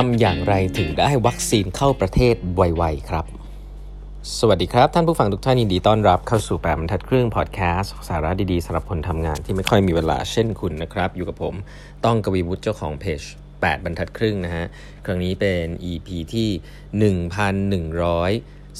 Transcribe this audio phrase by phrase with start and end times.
[0.00, 3.24] ทำอย่างไรถึงได้วัคซีนเข้าประเทศไวๆครับ
[4.38, 11.54] สวัสดีครับ ท่านผู้ฟังทุกท่านยินดีต้อนรับเข้าสู่แปดบรรทัดครึ่งพอดแคสต์สาระดีๆสำหรับคนทำงานที่ไม่ค่อยมีเวลาเช่นคุณนะครับ อยู่กับผม
[12.04, 13.22] ต้องกวีวุฒิเจ้าของเพจ
[13.52, 14.64] 8บรรทัดครึ่งนะฮะ
[15.06, 16.48] ครั้งนี้เป็น EP ที่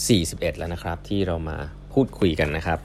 [0.05, 1.57] 1141 แล้วนะครับ ที่เรามา
[1.93, 2.79] พูดคุยกันนะครับ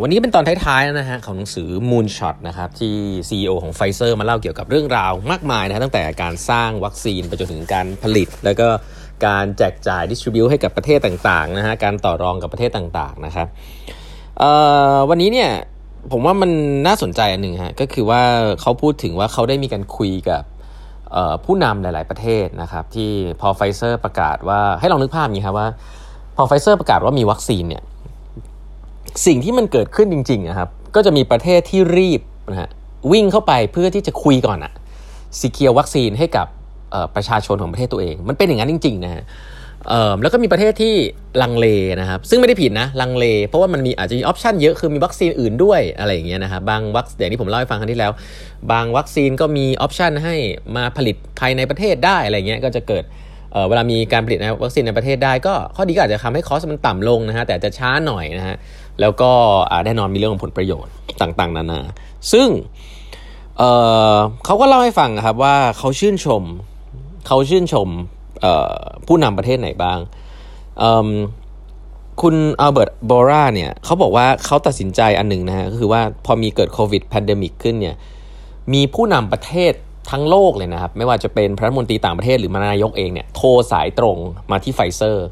[0.00, 2.94] วันนี้เป็นตอนท้ายๆนะฮะของหนังสือ Moonshot นะครับที่
[3.28, 8.68] CEO ของ Pfizer มาเล่าเกี่ยวกับเรื่องราวมากมายนะตั้งแต่การสร้างวัคซีนไปจนถึงการผลิต แล้วก็
[9.26, 13.46] การแจกจ่าย distribute ให้กับประเทศต่างๆนะฮะการต่อรองกับประเทศต่างๆนะครับ
[15.10, 15.50] วันนี้เนี่ย
[16.12, 16.50] ผมว่ามัน
[16.86, 18.22] น่าสนใจอันหนึ่งฮะก็คือว่า
[18.60, 20.42] เขาพูดถึงว่าเขาได้มีการคุยกับ
[21.44, 23.10] ผู้นำหลาย ๆประเทศนะครับที่
[23.40, 25.68] พอไฟเซอร์ประกาศว่าให้ลองนึกภาพอย่างนี้ครับว่า
[26.36, 27.82] พอไฟเซอร์ประกาศว่ามีวัคซีนเนี่ย
[29.26, 32.70] สิ่งที่มันเกิดขึ้นจริงๆนะครับ ก็จะมีประเทศที่รีบนะฮะ
[33.12, 34.72] วิ่งเข้าไปเพื่อที่จะคุยก่อนอะ
[35.40, 36.46] secure วัคซีนให้กับ
[37.14, 39.22] ประชาชนของประเทศตัวเอง มันเป็นอย่างนั้นจริงๆนะฮะ
[40.22, 40.94] แล้วก็มีประเทศที่
[41.42, 41.66] ลังเล
[42.00, 48.12] นะครับ ซึ่งไม่ได้ผิดนะลังเล เพราะว่ามันมีอาจจะมี option เยอะคือมีวัคซีนอื่นด้วยอะไรอย่างเงี้ยนะครับบางวัคซีนอย่างที่ผมเล่าให้ฟังครั้งที่แล้ว
[48.72, 50.34] บางวัคซีนก็มี option ให้
[50.76, 53.04] มาผลิตภายในประเทศได้อะไรเงี้ยก็จะเกิด
[53.68, 58.56] เวลามีการผลิตวัคซีนในประเทศได้ก็ข้อดีก็อาจจะทำให้ cost มันต่ำลงนะฮะแต่จะช้าหน่อยนะฮะ
[59.00, 59.30] แล้วก็
[59.84, 61.80] แน่นอนมีเรื่องของผลประโยชน์ต่างๆ นานา
[62.32, 62.48] ซึ่ง
[63.58, 66.42] เขาก็เล่าให้ฟังครับว่าเขาชื่นชม
[67.26, 67.88] เขาชื่นชม
[69.06, 69.98] ผู้นำประเทศไหนบ้าง
[72.22, 77.96] คุณอัลเบิร์ตบอราเนี่ยเขาบอกว่าเขาตัดสินใจอันหนึ่งนะฮะก็คือว่าพอมีเกิดโควิด pandemic ขึ้นเนี่ย
[78.72, 79.72] มีผู้นำประเทศ
[80.10, 84.16] ทั้งโลกเลยนะครับ ไม่ว่าจะเป็นรัฐมนตรีต่างประเทศหรือมานายกเองเนี่ยโทรสายตรง
[84.50, 85.26] มาที่ไฟเซอร์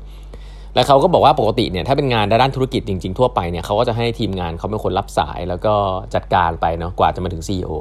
[0.75, 5.75] แล้วเขาก็บอกว่าปกติเนี่ยถ้าเป็นงานด้านธุรกิจจริง ๆ ทั่วไปเนี่ยเขาก็จะให้ทีมงานเขาเป็นคนรับสายแล้วก็
[6.15, 7.73] จัดการไปเนาะกว่าจะมาถึง CEO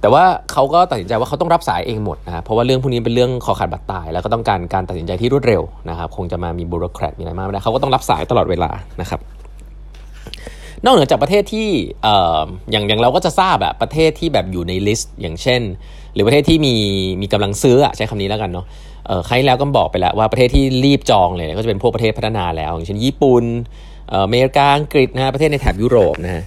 [0.00, 8.70] แต่ว่าเขาก็ตัดสินใจว่าเขาต้องรับสายเองหมดนะเพราะว่าเรื่องพวกนี้เป็นเรื่องคอขาดบาดตาย แล้วก็ต้องการการตัดสินใจที่รวดเร็วนะครับคงจะมามี bureaucrat มีอะไรมากไม่ได้เขาก็ต้องรับสายตลอดเวลา
[9.00, 9.20] นะครับ
[10.84, 11.68] นอกเหนือจากประเทศที่
[12.70, 15.62] อย่างอย่างเราก็จะทราบแบบประเทศที่แบบอยู่ใน list อย่างเช่น
[16.14, 16.74] หรือประเทศที่มี
[17.22, 18.66] มีกำลังซื้อใช้คำนี้แล้วกันเนาะ
[19.06, 23.44] เออครับแล้วก็บอกไปแล้วว่าประเทศที่รีบจองเลยก็จะเป็นพวกประเทศพัฒนาแล้ว อย่างเช่นญี่ปุ่น
[24.12, 26.44] อเมริกาอังกฤษนะฮะประเทศในแถบยุโรปนะฮะ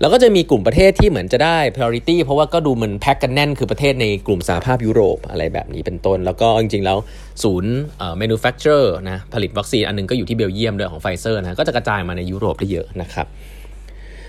[0.00, 6.98] แล้วก็จะมีกลุ่มประเทศที่เหมือนจะได้ priority เพราะว่าก็ดูเหมือนแพ็กกันแน่นคือประเทศในกลุ่มสหภาพยุโรปอะไรแบบนี้เป็นต้น แล้วก็จริงๆ แล้ว
[7.42, 7.72] ศูนย์
[8.20, 13.26] manufacturer นะผลิตวัคซีนอันนึงก็อยู่ที่เบลเยียมด้วยของไฟเซอร์นะก็จะกระจายมาในยุโรปได้เยอะนะครับ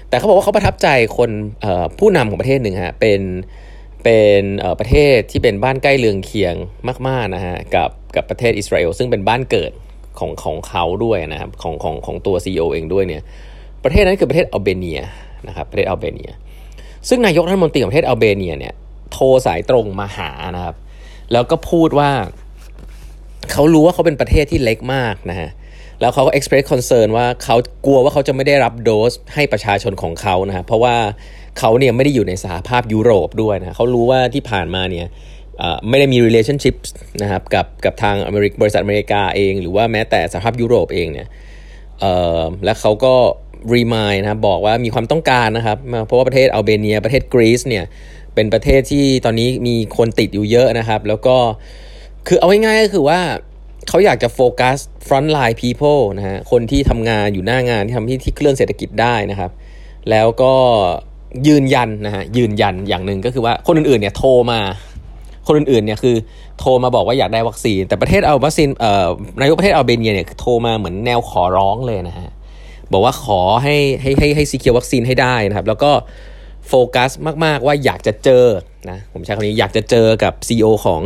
[0.10, 0.88] แต่เขาบอกว่าเขาประทับใจ
[1.18, 1.30] คน
[2.00, 3.22] ผู้นำของประเทศหนึ่งฮะเป็น
[4.04, 4.44] เป็น
[4.80, 6.56] ประเทศที่เป็นบ้านใกล้เรืองเคียง
[7.08, 9.72] มากๆนะฮะกับกับประเทศอิสราเอลซึ่งเป็นบ้านเกิด
[10.20, 13.24] ของของเขาด้วยนะครับของของของตัว CEO เองด้วยเนี่ย
[13.84, 15.02] ประเทศนั้นคือประเทศอัลเบเนีย
[15.48, 16.32] นะครับประเทศอัลเบเนีย
[17.10, 18.74] ซึ่งนายกรัฐมนตรีของประเทศอัลเบเนียเนี่ย
[19.12, 20.76] โทรสายตรงมาหานะครับ
[21.32, 22.10] แล้วก็พูดว่า
[23.52, 25.50] เขารู้ว่าเขาเป็นประเทศที่เล็กมากนะฮะ
[26.02, 27.56] แล้วเขาก็ express concern ว่าเขา
[27.86, 30.96] กลัวว่าเขาจะไม่ได้รับโดสให้ประชาชนของเขานะฮะเพราะว่า
[31.60, 35.08] เขาเนี่ยไม่ได้อยู่ในสหภาพยุโรปด้วยนะเขารู้ว่าที่ผ่านมาเนี่ย
[35.90, 36.76] ไม่ได้มี relationship
[37.22, 41.28] นะครับกับกับทางอเมริกบริษัทอเมริกาเอง หรือว่าแม้แต่สหภาพยุโรปเองเนี่ย
[42.66, 43.14] และเขาก็
[43.74, 47.86] รีมายนะบอกว่ามีความต้องการนะครับ เพราะว่าประเทศอัลเบเนีย ประเทศกรีซเนี่ย
[48.36, 51.36] เป็นประเทศที่ตอนนี้มีคนติดอยู่เยอะนะครับ แล้วก็
[52.28, 53.20] คือเอาง่ายๆก็คือว่า
[53.90, 54.78] เขาอยากจะโฟกัส
[55.08, 59.52] front line people นะฮะคนที่ทำงานอยู่หน้างานที่ทำที่ที่เคลื่อนเศรษฐกิจได้นะครับ
[60.10, 60.54] แล้วก็
[61.48, 64.60] ยืนยันนะฮะยืนยันอย่างหนึ่งก็คือว่าคนอื่นๆเนี่ยโทรมา
[65.48, 66.16] คนอื่นๆเนี่ยคือ
[66.60, 69.08] โทรมาบอกว่าอยากได้วัคซีน แต่ประเทศเอาวัคซีนเอ่อ
[69.40, 72.30] นายกประเทศอัลเบเนียเนี่ยโทรมาเหมือนแนวขอร้องเลยนะฮะ
[72.92, 75.92] บอกว่าขอให้ให้ให้ให้ซีเคียววัคซีนให้ได้นะครับ แล้วก็
[76.68, 77.12] โฟกัส
[77.46, 78.46] มาก ๆ ว่าอยากจะเจอ
[78.90, 81.02] นะผมใช้คำนี้อยากจะเจอกับ CEO ของ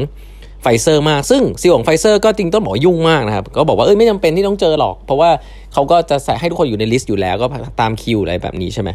[0.63, 5.29] ไฟเซอร์มาก ซึ่ง CEO ของไฟเซอร์ก็จริงต้องบอกยุ่งมากนะครับ ก็บอกว่าเอ้ยไม่จำเป็นที่ต้องเจอหรอก เพราะว่า
[5.73, 7.45] เขาก็จะใส่ให้ทุกคนอยู่ใน list อยู่แล้วก็
[7.81, 8.89] ตามคิวอะไรแบบนี้ใช่ไหม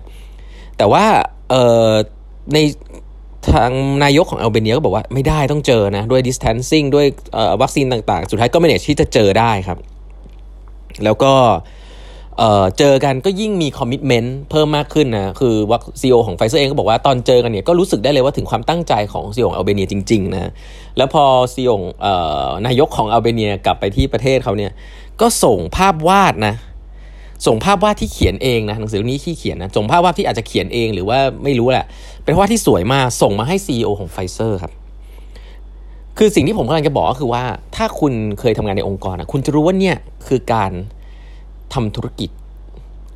[0.78, 1.04] แต่ว่า
[1.50, 1.90] เอ่อ
[2.54, 2.58] ใน
[3.52, 3.72] ทาง
[4.04, 7.06] นายกของอัลเบเนียก็บอกว่าไม่ได้ต้องเจอนะ ด้วย distancing ด้วย
[7.62, 9.78] วัคซีนต่างๆ สุดท้ายก็ไม่เนี่ยที่จะเจอได้ครับ
[11.04, 11.32] แล้วก็
[12.38, 20.50] เเจอกันก็ยิ่งมี commitment เพิ่มมากขึ้นนะ คือว่า CEO ของไฟเซอร์เองก็บอกว่าตอนเจอกันเนี่ยก็รู้สึกได้เลยว่าถึงความตั้งใจของ CEO ของอัลเบเนียจริงๆนะ
[20.96, 21.24] แล้วพอ
[21.54, 21.70] CEO
[22.00, 22.14] เอ่
[22.46, 24.72] อนายกของอัลเบเนียกลับไปที่ประเทศเขาเนี่ย
[25.20, 26.54] ก็ส่งภาพวาดนะ
[27.46, 31.86] ส่งภาพวาดที่เขียนเองนะหนังสือนี้ที่เขียนนะส่งภาพวาดที่อาจจะเขียนเองหรือว่าไม่รู้แหละ
[32.24, 34.72] เป็นภาพที่สวยมากส่งมาให้ CEO ของไฟเซอร์ครับ
[36.18, 37.44] คือสิ่งที่ผมกำลังจะบอกก็คือว่า
[37.76, 39.96] ถ้าคุณเคยทำงานในองค์กรนะคุณจะรู้ว่าเนี่ย
[40.26, 40.72] คือการ
[41.74, 42.30] ทำธุรกิจ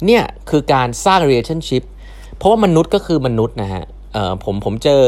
[0.07, 1.83] เนี่ยคือการสร้าง relationship
[2.37, 3.85] เพราะว่ามนุษย์ก็คือมนุษย์นะฮะ
[4.45, 5.03] ผมผมเจอ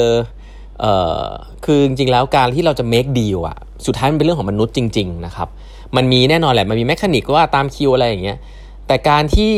[0.81, 0.87] เอ
[1.21, 1.25] อ
[1.65, 3.57] คือจริงๆแล้วการที่เราจะ make deal อะ
[3.87, 5.49] สุดท้ายมันเป็นเรื่องของมนุษย์จริง ๆ นะครับ
[5.97, 8.39] มันมีแน่นอนแหละ มันมีแมคานิกว่าตามคิวอะไรอย่างเงี้ย
[8.87, 9.55] แต่การที่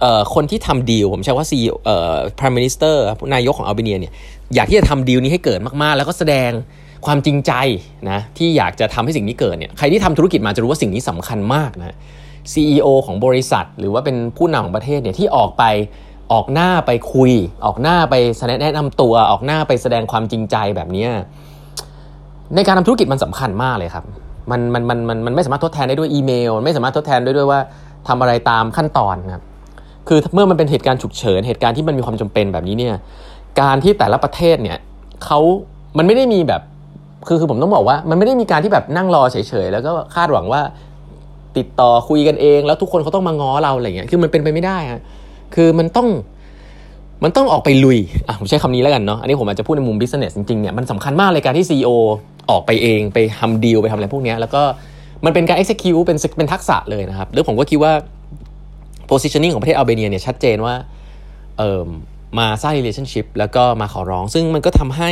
[0.00, 2.96] เอ่อคนที่ทำดีลผมใช้ว่าซีเอ่อ prime minister
[3.34, 4.12] นายกของอัลเบเนียเนี่ย
[4.54, 6.50] อยากที่จะทำดีลนี้ให้เกิดมากๆ แล้วก็แสดง
[7.06, 7.52] ความจริงใจ
[8.10, 11.96] นะที่อยากจะทำให้สิ่งนี้เกิดเนี่ยใครที่ทำธุรกิจมาจะรู้ว่าสิ่งนี้สำคัญมากนะ
[12.52, 15.64] CEO ของบริษัท หรือว่าเป็นผู้นำของประเทศเนี่ยที่ออกไป
[16.32, 17.32] ออกหน้าไปคุย
[17.64, 18.14] ออกหน้าไป
[18.62, 21.06] แนะนำตัว ออกหน้าไปแสดงความจริงใจแบบนี้
[22.54, 24.04] ในการทำธุรกิจมันสำคัญมากเลยครับ
[24.50, 27.60] มันมันมันมันมันไม่สามารถทดแทนได้ด้วยอีเมล ไม่สามารถทดแทนได้ด้วยว่า
[28.08, 29.42] ทำอะไรตามขั้นตอนครับ
[30.08, 32.94] คือเมื่อมันเป็นเหตุการณ์ฉุกเฉินเหตุการณ์ที่มันมีความจำเป็นแบบนี้เนี่ย
[33.60, 34.78] การที่แต่ละประเทศเนี่ย
[35.24, 35.40] เขา
[35.98, 36.62] มันไม่ได้มีแบบ
[37.28, 40.60] คือคือผมต้องบอกว่า มันไม่ได้มีการที่แบบนั่งรอเฉยๆแล้วก็คาดหวังว่า
[41.58, 45.00] ติดต่อคุยกันเอง แล้วทุกคนเขาต้องมาง้อเราอะไรเงี้ยคือมันเป็นไปไม่ได้ฮะ
[45.54, 46.08] คือมันต้อง
[47.24, 51.90] มันต้องออกไปลุยอะผมใช้คำนี้แล้วกันเนาะอันนี้ผมอาจจะพูดในมุมบิสเนสจริงๆเนี่ยมันสำคัญมากเลยการที่ CEO
[52.50, 54.62] ออกไปเองไปทำดีลไปทำอะไรพวกนี้แล้วก็
[55.24, 57.92] มันเป็นการ execute เป็นเป็นทักษะเลยนะครับแล้วผมก็คิดว่า
[59.10, 60.74] positioning ของประเทศอัลเบเนียเนี่ยชัดเจนว่า
[61.58, 61.82] เออ
[62.38, 65.10] มาสร้าง relationship แล้วก็มาขอร้อง ซึ่งมันก็ทำให้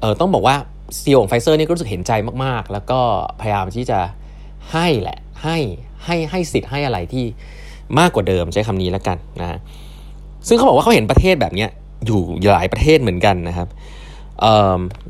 [0.00, 0.56] เออต้องบอกว่า
[1.00, 2.12] ซีอของไฟเซอร์นี่ก็รู้สึกเห็นใจ
[2.44, 3.00] มากๆ แล้วก็
[3.40, 3.98] พยายามที่จะ
[4.72, 5.56] ให้แหละ ให้
[6.04, 7.24] ให้ให้สิทธิ์ให้อะไรที่
[7.98, 9.58] มากกว่าเดิมใช้คำนี้แล้วกันนะ
[10.48, 11.66] ซึ่งเขาบอกว่าเขาเห็นประเทศแบบนี้
[12.06, 13.68] อยู่หลายประเทศเหมือนกันนะครับ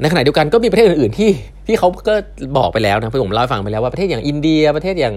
[0.01, 1.31] ในขณะเดียวกันก็มีประเทศอื่น ๆ ที่
[1.67, 2.15] ที่เขาก็
[2.59, 5.15] บอกไปแล้วนะพี่ผมเล่าให้ฟังไปแล้วว่าประเทศอย่างอินเดียประเทศอย่าง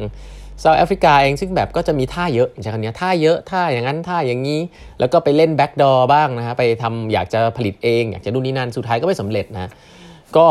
[0.59, 4.59] เซาท์แอฟริกาเองซึ่งแบบก็จะมีท่าเยอะอย่คำนี้ท่าเยอะท่าอย่างนั้นท่าอย่างนี้
[4.99, 9.69] แล้วก็ไปเล่น backdoor บ้างนะฮะไปทำอยากจะผลิตเอง อยากจะนู่นนี่นั่นสุดท้ายก็ไม่สำเร็จนะ
[10.37, 10.47] ก็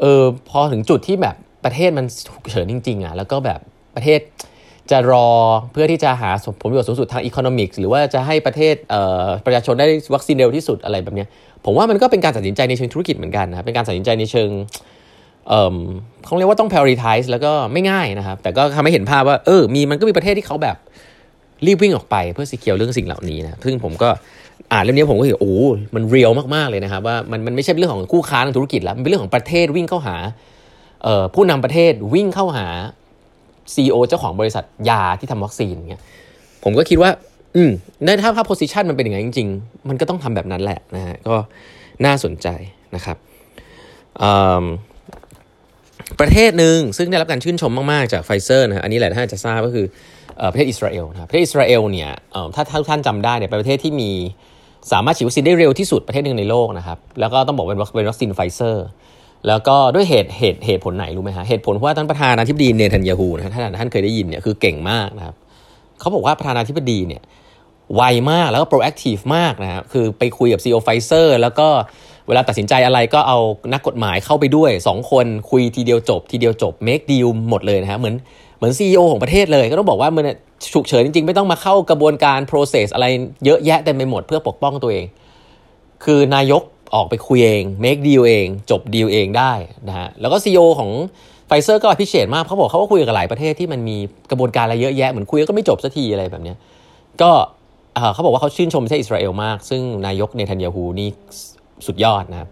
[0.00, 3.60] เออพอถึงจุดที่แบบประเทศมันฉุกเฉินจริง ๆอะแล้วก็แบบ
[3.98, 4.20] ประเทศ
[4.90, 5.28] จะรอ
[5.72, 6.30] เพื่อที่จะหา
[6.60, 8.74] ผลประโยชน์สูงสุดทาง economic หรือว่าจะให้ประเทศ
[9.46, 11.24] ประชาชนได้วัคซีนเร็วที่สุดอะไรแบบนี้
[11.64, 14.50] ผมว่ามันก็เป็นการตัดสินใจในเชิงธุรกิจเหมือนกันนะเป็นการตัดสินใจในเชิง
[15.48, 20.76] เเขาเรียกว่าต้อง prioritize แล้วก็ไม่ง่ายนะครับ แต่ก็ทำให้เห็นภาพว่าเออมีมันก็มีประเทศที่เขาแบบ
[21.66, 24.08] รีบวิ่งออกไปเพื่อสีเคียวเรื่องสิ่งเหล่านี้นะซึ่งผมก็
[24.72, 25.56] อ่านเรื่องนี้ผมก็เห็นโอ้
[25.94, 30.16] มันเรียลมากๆเลยนะครับว่ามันมันไม่ใช่เรื่องของคู่ค้าทางธุรกิจแล้วมันเป็นเรื่องของประเทศวิ่งเข้าหา
[31.34, 32.66] ผู้นำประเทศวิ่งเข้าหา
[33.74, 36.02] CEO เจ้าของบริษัทยาที่ทำวัคซีนเงี้ย
[36.64, 37.10] ผมก็คิดว่า
[37.56, 37.70] อืม
[38.04, 41.34] ในถ้าภาพโพสิชันมันเป็นอย่างไงจริง ๆ มันก็ต้องทำแบบนั้นแหละนะฮะก็
[42.04, 42.48] น่าสนใจ
[42.94, 43.16] นะครับ
[46.20, 49.86] ประเทศหนึ่งซึ่งได้รับการชื่นชมมาก ๆ จากไฟเซอร์นะอันนี้แหละท่านจะทราบก็คือ
[50.52, 52.10] ประเทศอิสราเอลนะประเทศอิสราเอลเนี่ย
[52.54, 54.10] ถ้าทุกท่านจำได้เนี่ยเป็นประเทศที่มี
[54.92, 57.80] สามารถฉีดวัคซีนได้เร็วที่สุดประเทศหนึ่งในโลกนะครับแล้วก็ต้องบอกเป็น
[58.10, 58.86] วัคซีนไฟเซอร์
[59.46, 65.34] แล้วก็ด้วยเหตุเหตุเหตุผลไหนรู้ไหมฮะเหตุผลเพราะว่าท่านประธานาธิบดีเนทันยาฮูนะท่านท่านเคยได้ยินเนี่ยคือเก่งมากนะครับ
[66.00, 67.22] เขาบอกว่าประธานาธิบดีเนี่ย
[67.94, 71.68] ไวมากแล้วก็ proactive มากนะครับคือไปคุยกับ CEO ไฟเซอร์แล้วก็
[72.28, 73.38] เวลาตัดสินใจอะไรก็เอา
[73.72, 78.14] นักกฎหมายเข้าไปด้วย 2 คนคุยทีเดียวจบ ทีเดียวจบ make deal หมดเลยนะฮะเหมือน
[78.56, 80.24] เหมือน CEO ของประเทศเลย ก็ต้องบอกว่ามัน
[80.74, 83.06] ฉุกเฉินจริงๆ ไม่ต้องมาเข้ากระบวนการ process อะไร
[83.44, 85.04] เยอะแยะเต็มไปหมดเพื่อปกป้องตัวเอง
[86.04, 86.62] คือนายก
[86.94, 89.52] ออกไปคุยเอง make deal เอง จบ deal เองได้
[89.88, 90.90] นะฮะแล้วก็ CEO ของ
[91.46, 93.96] ไฟเซอร์ก็พิเศษมากเขาบอกเขาก็คุยกับหลายประเทศที่มันมี
[94.30, 96.54] กระบวนการอะไรเยอะแยะเหมือนคุยก็ไม่จบสักทีอะไรแบบนี้
[97.22, 97.30] ก็
[98.12, 101.08] เขาบอกว่าเขาชื่นชมประเทศอิสราเอลมาก ซึ่งนายกเนทันยาฮูนี่
[101.86, 102.48] สุดยอดนะครับ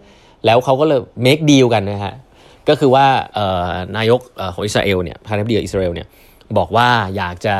[0.47, 2.15] แล้วเขาก็เลย make deal กันนะฮะ
[2.69, 3.07] ก็คือว่า
[3.97, 4.21] นายก
[4.55, 6.07] ของอิสราเอลเนี่ยประธานาธิบดีอิสราเอลเนี่ย
[6.59, 7.57] บอกว่าอยากจะ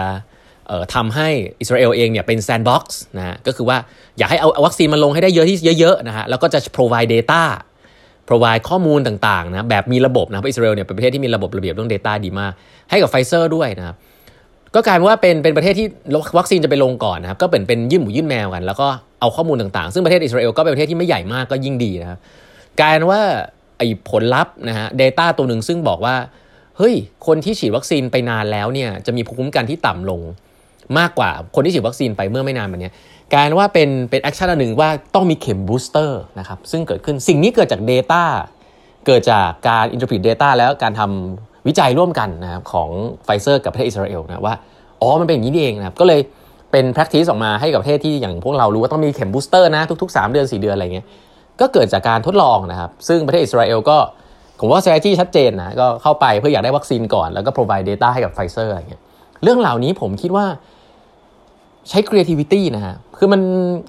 [0.95, 1.29] ทำให้
[1.61, 3.79] อิสราเอลเองเนี่ยเป็น sandbox นะฮะก็คือว่า
[4.19, 7.43] อยากให้เอาวัคซีนมาลงให้ได้เยอะที่เยอะๆนะฮะแล้วก็จะ provide data
[8.29, 12.53] provide ข้อมูลต่างๆนะแบบมีระบบนะอิสราเอลเนี่ยเป็นประเทศที่มีระบบระเบียบเรื่อง Data ดีมาก
[12.91, 13.97] ให้กับไฟเซอร์ด้วยนะครับ
[14.75, 15.87] ก็กลายว่าเป็นเป็นประเทศที่
[16.39, 18.89] วัคซีนจะไปลงก่อนนะครับก็เป็นเป็นยื่นหมูยื่นแมวกัน แล้วก็
[19.21, 22.19] เอาข้อมูลต่างๆ ซึ่งประเทศอิสราเอลก็เป็นประเทศที่ไม่ใหญ่มากก็ยิ่งดีนะครับ
[22.81, 23.23] กลายว่า
[23.79, 26.17] ไอ้ผลลัพธ์นะฮะ Data ตัวหนึ่งซึ่งบอกว่า
[26.79, 26.95] เฮ้ย
[27.27, 30.21] คนที่ฉีดวัคซีนไปนานแล้วเนี่ยจะมีภูมิคุ้มกันที่ต่ำลง
[30.99, 32.91] มากกว่าคนที่ฉีดวัคซีนไปเมื่อไม่นานมานี้
[33.33, 38.23] กลายว่าเป็นเป็น action อันหนึ่งว่าต้องมีเข็ม booster นะครับซึ่งเกิดขึ้นสิ่งนี้เกิดจาก Data
[39.07, 42.91] เกิดจากการ interpret data แล้วการทำวิจัยร่วมกันนะครับของ
[43.25, 44.55] ไฟเซอร์กับประเทศอิสราเอลนะว่า
[45.01, 46.21] อ๋อมันเป็นอย่างนี้เองนะครับก็เลย
[46.73, 51.07] เป็น practice ออกมาให้กับประเทศที่อย่างพวกเรารู้ว่าต้องมีเข็ม booster นะทุก ๆ 3 เดือน 4 เดือนอะไรเงี้ย
[51.61, 53.99] ก็เกิดจากการทดลองนะครับ ซึ่งประเทศอิสราเอลก็
[54.61, 59.03] ผมว่า strategy ชัดเจนนะก็เข้าไปเพื่ออยากได้วัคซีนก่อนแล้วก็ provide data ให้กับไฟเซอร์อะไรเงี้ย
[59.43, 60.47] เรื่องเหล่านี้ผมคิดว่า
[61.89, 63.41] ใช้ creativity นะฮะ คือมัน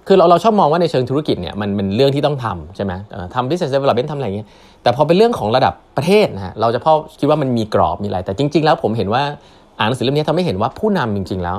[0.07, 2.93] คือเราเราชอบมองว่าในเชิงธุรกิจเนี่ยมันเป็นเรื่องที่ต้องทำใช่ไหม
[3.35, 4.47] ทำ business development ทำอะไรอย่างเงี้ย
[4.83, 9.23] แต่พอเป็นเรื่องของระดับประเทศนะฮะ เราจะพอคิดว่ามันมีกรอบมีอะไร แต่จริง ๆ แล้วผมเห็นว่า
[9.79, 11.57] อ่านหนังสือเล่มนี้ทำให้เห็นว่าผู้นำจริง ๆ แล้ว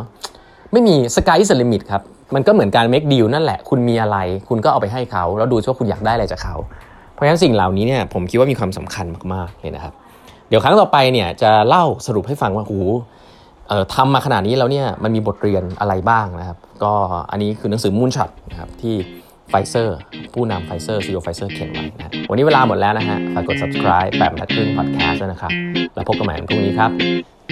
[0.73, 2.03] ไม่มี sky is the limit ครับ
[2.35, 4.19] มันก็เหมือนการ make deal นั่นแหละ คุณมีอะไร
[4.49, 6.57] คุณก็เอาไปให้เขา แล้วดูว่าคุณอยากได้อะไรจากเขา
[7.13, 9.93] เพราะฉะนั้นสิ่งเหล่านี้เนี่ยผมคิดว่ามีความสำคัญมากๆเลยนะครับ
[10.49, 12.95] เดี๋ยวครั้งต่อไปเนี่ยจะเล่าสรุปให้ฟังว่าโอ้เอ่อ
[13.95, 16.93] ทำมาขนาดนี้แล้วเนี่ยมันมีบทเรียนอะไรบ้างนะครับ ก็
[17.31, 18.95] อันนี้คือหนังสือ Moonshot นะครับที่
[19.51, 19.99] ไฟเซอร์
[20.35, 25.53] ผู้นำไฟเซอร์ CEO ไฟเซอร์เขียนไว้นะวันนี้เวลาหมดแล้วนะฮะฝากกด subscribe แปดบรรทัดครึ่ง podcast นะครับ
[25.95, 26.91] แล้วพบกันใหม่วันพรุ่งนี้ครับ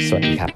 [0.09, 0.51] สวัสดีครับ